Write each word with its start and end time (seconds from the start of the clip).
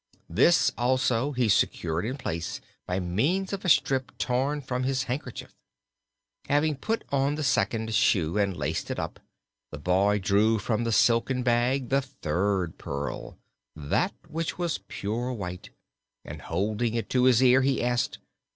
This, 0.31 0.71
also, 0.79 1.31
he 1.33 1.47
secured 1.47 2.05
in 2.07 2.17
place 2.17 2.59
by 2.87 2.99
means 2.99 3.53
of 3.53 3.63
a 3.63 3.69
strip 3.69 4.11
torn 4.17 4.59
from 4.59 4.81
his 4.81 5.03
handkerchief. 5.03 5.53
Having 6.47 6.77
put 6.77 7.03
on 7.11 7.35
the 7.35 7.43
second 7.43 7.93
shoe 7.93 8.35
and 8.35 8.57
laced 8.57 8.89
it 8.89 8.97
up, 8.97 9.19
the 9.69 9.77
boy 9.77 10.17
drew 10.17 10.57
from 10.57 10.85
the 10.85 10.91
silken 10.91 11.43
bag 11.43 11.89
the 11.89 12.01
third 12.01 12.79
pearl 12.79 13.37
that 13.75 14.15
which 14.27 14.57
was 14.57 14.79
pure 14.87 15.31
white 15.33 15.69
and 16.25 16.41
holding 16.41 16.95
it 16.95 17.07
to 17.11 17.25
his 17.25 17.43
ear 17.43 17.61
he 17.61 17.83
asked. 17.83 18.17